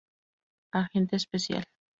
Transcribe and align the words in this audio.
Agente 0.73 1.15
Especial". 1.15 1.63